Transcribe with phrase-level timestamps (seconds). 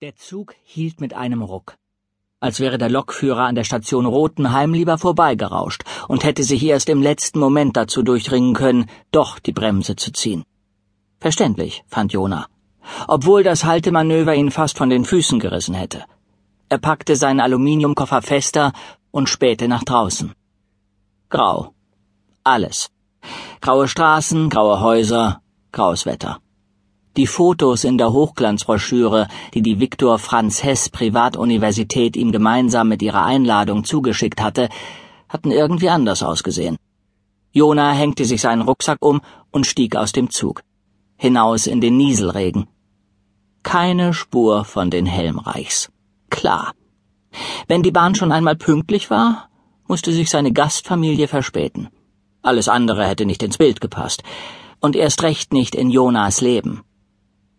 [0.00, 1.74] Der Zug hielt mit einem Ruck,
[2.38, 7.02] als wäre der Lokführer an der Station Rotenheim lieber vorbeigerauscht und hätte sich erst im
[7.02, 10.44] letzten Moment dazu durchdringen können, doch die Bremse zu ziehen.
[11.18, 12.46] Verständlich, fand Jona,
[13.08, 16.04] obwohl das Haltemanöver ihn fast von den Füßen gerissen hätte.
[16.68, 18.72] Er packte seinen Aluminiumkoffer fester
[19.10, 20.32] und spähte nach draußen.
[21.28, 21.74] Grau.
[22.44, 22.88] Alles.
[23.60, 25.42] Graue Straßen, graue Häuser,
[25.72, 26.38] graues Wetter.
[27.18, 33.24] Die Fotos in der Hochglanzbroschüre, die die Viktor Franz Hess Privatuniversität ihm gemeinsam mit ihrer
[33.24, 34.68] Einladung zugeschickt hatte,
[35.28, 36.76] hatten irgendwie anders ausgesehen.
[37.50, 40.62] Jona hängte sich seinen Rucksack um und stieg aus dem Zug.
[41.16, 42.68] Hinaus in den Nieselregen.
[43.64, 45.90] Keine Spur von den Helmreichs.
[46.30, 46.72] Klar.
[47.66, 49.48] Wenn die Bahn schon einmal pünktlich war,
[49.88, 51.88] musste sich seine Gastfamilie verspäten.
[52.42, 54.22] Alles andere hätte nicht ins Bild gepasst.
[54.78, 56.84] Und erst recht nicht in Jonas Leben.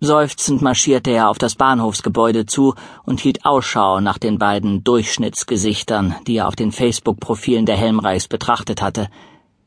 [0.00, 2.74] Seufzend marschierte er auf das Bahnhofsgebäude zu
[3.04, 8.82] und hielt Ausschau nach den beiden Durchschnittsgesichtern, die er auf den Facebook-Profilen der Helmreichs betrachtet
[8.82, 9.08] hatte.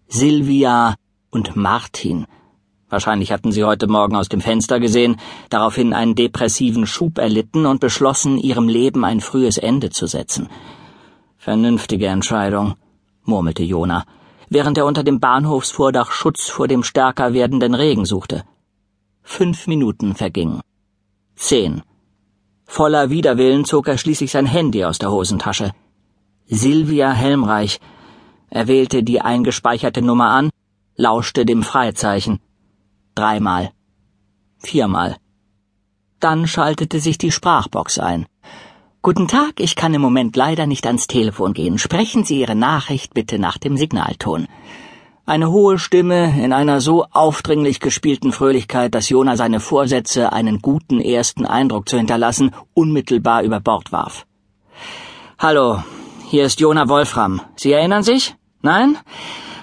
[0.08, 0.96] Silvia
[1.32, 2.28] und Martin.
[2.90, 5.18] Wahrscheinlich hatten sie heute Morgen aus dem Fenster gesehen,
[5.50, 10.48] daraufhin einen depressiven Schub erlitten und beschlossen, ihrem Leben ein frühes Ende zu setzen.
[11.38, 12.76] Vernünftige Entscheidung,
[13.24, 14.06] murmelte Jona,
[14.48, 18.44] während er unter dem Bahnhofsvordach Schutz vor dem stärker werdenden Regen suchte.
[19.32, 20.60] Fünf Minuten vergingen.
[21.36, 21.84] Zehn.
[22.66, 25.72] Voller Widerwillen zog er schließlich sein Handy aus der Hosentasche.
[26.48, 27.80] Silvia Helmreich.
[28.50, 30.50] Er wählte die eingespeicherte Nummer an,
[30.96, 32.40] lauschte dem Freizeichen.
[33.14, 33.72] Dreimal.
[34.58, 35.16] Viermal.
[36.20, 38.26] Dann schaltete sich die Sprachbox ein.
[39.04, 41.78] Guten Tag, ich kann im Moment leider nicht ans Telefon gehen.
[41.78, 44.48] Sprechen Sie Ihre Nachricht bitte nach dem Signalton.
[45.30, 51.00] Eine hohe Stimme in einer so aufdringlich gespielten Fröhlichkeit, dass Jona seine Vorsätze, einen guten
[51.00, 54.26] ersten Eindruck zu hinterlassen, unmittelbar über Bord warf.
[55.38, 55.84] Hallo,
[56.28, 57.42] hier ist Jona Wolfram.
[57.56, 58.38] Sie erinnern sich?
[58.64, 58.98] Nein?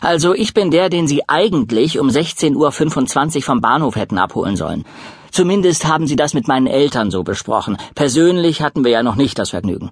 [0.00, 4.84] Also ich bin der, den Sie eigentlich um 16.25 Uhr vom Bahnhof hätten abholen sollen.
[5.32, 7.76] Zumindest haben Sie das mit meinen Eltern so besprochen.
[7.96, 9.90] Persönlich hatten wir ja noch nicht das Vergnügen.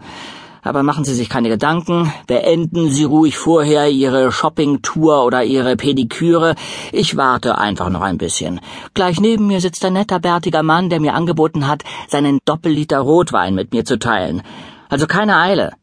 [0.65, 6.55] Aber machen Sie sich keine Gedanken, beenden Sie ruhig vorher Ihre Shoppingtour oder Ihre Pediküre.
[6.91, 8.61] Ich warte einfach noch ein bisschen.
[8.95, 13.55] Gleich neben mir sitzt ein netter, bärtiger Mann, der mir angeboten hat, seinen Doppelliter Rotwein
[13.55, 14.41] mit mir zu teilen.
[14.89, 15.75] Also keine Eile.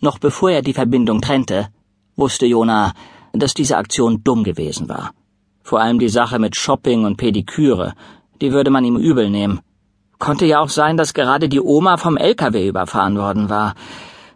[0.00, 1.68] Noch bevor er die Verbindung trennte,
[2.14, 2.92] wusste Jona,
[3.32, 5.12] dass diese Aktion dumm gewesen war.
[5.62, 7.94] Vor allem die Sache mit Shopping und Pediküre,
[8.42, 9.60] die würde man ihm übel nehmen.
[10.18, 13.74] Konnte ja auch sein, dass gerade die Oma vom LKW überfahren worden war.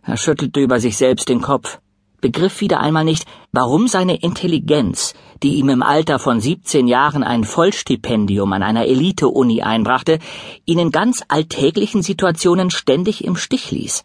[0.03, 1.81] Er schüttelte über sich selbst den Kopf,
[2.21, 7.45] begriff wieder einmal nicht, warum seine Intelligenz, die ihm im Alter von 17 Jahren ein
[7.45, 10.19] Vollstipendium an einer Elite-Uni einbrachte,
[10.65, 14.05] ihn in ganz alltäglichen Situationen ständig im Stich ließ.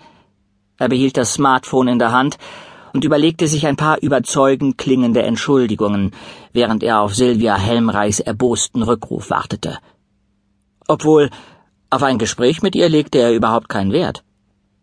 [0.80, 2.38] Er behielt das Smartphone in der Hand
[2.94, 6.12] und überlegte sich ein paar überzeugend klingende Entschuldigungen,
[6.54, 9.78] während er auf Silvia Helmreichs erbosten Rückruf wartete.
[10.88, 11.30] Obwohl
[11.90, 14.24] auf ein Gespräch mit ihr legte er überhaupt keinen Wert.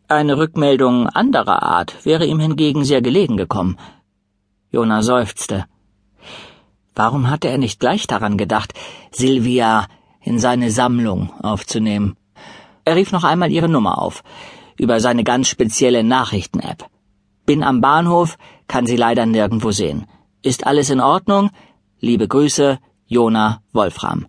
[0.09, 3.79] Eine Rückmeldung anderer Art wäre ihm hingegen sehr gelegen gekommen.
[4.71, 5.65] Jona seufzte.
[6.95, 8.75] Warum hatte er nicht gleich daran gedacht,
[9.11, 9.87] Silvia
[10.21, 12.17] in seine Sammlung aufzunehmen?
[12.85, 14.23] Er rief noch einmal ihre Nummer auf,
[14.79, 16.87] über seine ganz spezielle Nachrichten-App.
[17.47, 18.37] Bin am Bahnhof,
[18.69, 20.07] kann sie leider nirgendwo sehen.
[20.43, 21.51] Ist alles in Ordnung?
[22.01, 24.27] Liebe Grüße, Jona Wolfram.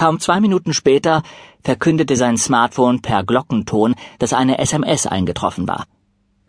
[0.00, 1.22] Kaum zwei Minuten später
[1.62, 5.84] verkündete sein Smartphone per Glockenton, dass eine SMS eingetroffen war.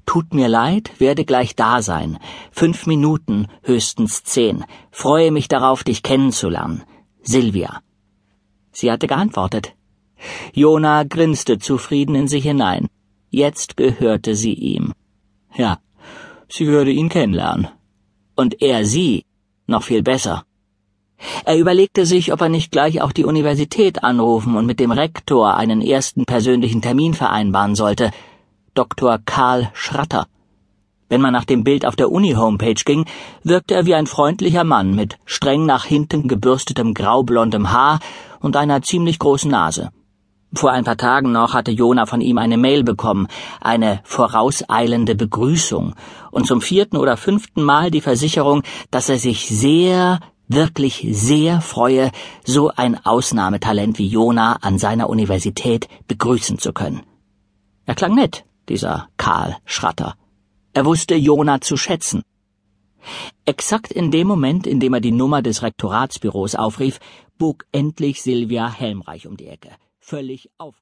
[0.06, 2.18] Tut mir leid, werde gleich da sein.
[2.52, 4.64] Fünf Minuten, höchstens zehn.
[4.90, 6.84] Freue mich darauf, dich kennenzulernen.
[7.24, 7.82] Silvia.
[8.72, 9.76] Sie hatte geantwortet.
[10.54, 12.88] Jona grinste zufrieden in sich hinein.
[13.32, 14.94] Jetzt gehörte sie ihm.
[15.54, 15.80] Ja,
[16.48, 17.68] sie würde ihn kennenlernen.
[18.34, 19.26] Und er sie
[19.68, 20.46] noch viel besser.
[21.46, 25.56] Er überlegte sich, ob er nicht gleich auch die Universität anrufen und mit dem Rektor
[25.56, 28.12] einen ersten persönlichen Termin vereinbaren sollte.
[28.74, 29.20] Dr.
[29.26, 30.28] Karl Schratter.
[31.10, 33.06] Wenn man nach dem Bild auf der Uni-Homepage ging,
[33.44, 38.00] wirkte er wie ein freundlicher Mann mit streng nach hinten gebürstetem graublondem Haar
[38.40, 39.90] und einer ziemlich großen Nase.
[40.54, 43.28] Vor ein paar Tagen noch hatte Jona von ihm eine Mail bekommen,
[43.62, 45.96] eine vorauseilende Begrüßung
[46.30, 50.20] und zum vierten oder fünften Mal die Versicherung, dass er sich sehr,
[50.54, 52.12] wirklich sehr freue,
[52.46, 57.04] so ein Ausnahmetalent wie Jona an seiner Universität begrüßen zu können.
[57.86, 60.16] Er klang nett, dieser Karl Schratter.
[60.74, 62.24] Er wusste Jona zu schätzen.
[63.46, 67.00] Exakt in dem Moment, in dem er die Nummer des Rektoratsbüros aufrief,
[67.38, 69.70] bog endlich Silvia Helmreich um die Ecke,
[70.00, 70.82] völlig aufgelöst.